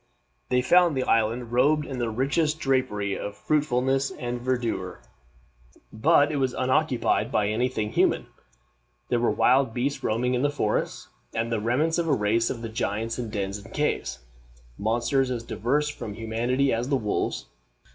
They 0.49 0.63
found 0.63 0.97
the 0.97 1.03
island 1.03 1.51
robed 1.51 1.85
in 1.85 1.99
the 1.99 2.09
richest 2.09 2.59
drapery 2.59 3.15
of 3.15 3.37
fruitfulness 3.37 4.09
and 4.09 4.41
verdure, 4.41 4.97
but 5.93 6.31
it 6.31 6.37
was 6.37 6.53
unoccupied 6.55 7.31
by 7.31 7.47
any 7.49 7.69
thing 7.69 7.91
human. 7.91 8.25
There 9.09 9.19
were 9.19 9.29
wild 9.29 9.75
beasts 9.75 10.03
roaming 10.03 10.33
in 10.33 10.41
the 10.41 10.49
forests, 10.49 11.09
and 11.35 11.51
the 11.51 11.59
remains 11.59 11.99
of 11.99 12.07
a 12.07 12.13
race 12.13 12.49
of 12.49 12.63
giants 12.73 13.19
in 13.19 13.29
dens 13.29 13.59
and 13.59 13.71
caves 13.71 14.17
monsters 14.75 15.29
as 15.29 15.43
diverse 15.43 15.87
from 15.89 16.15
humanity 16.15 16.73
as 16.73 16.89
the 16.89 16.97
wolves. 16.97 17.45